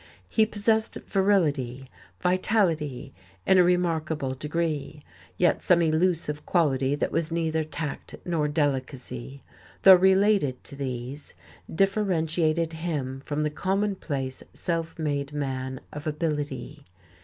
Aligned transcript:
He 0.27 0.47
possessed 0.47 0.95
virility, 1.05 1.87
vitality 2.21 3.13
in 3.45 3.59
a 3.59 3.63
remarkable 3.63 4.33
degree, 4.33 5.03
yet 5.37 5.61
some 5.61 5.83
elusive 5.83 6.43
quality 6.43 6.95
that 6.95 7.11
was 7.11 7.31
neither 7.31 7.63
tact 7.63 8.15
nor 8.25 8.47
delicacy 8.47 9.43
though 9.83 9.93
related 9.93 10.63
to 10.63 10.75
these 10.75 11.35
differentiated 11.71 12.73
him 12.73 13.21
from 13.25 13.43
the 13.43 13.51
commonplace, 13.51 14.41
self 14.53 14.97
made 14.97 15.33
man 15.33 15.79
of 15.93 16.07
ability. 16.07 16.83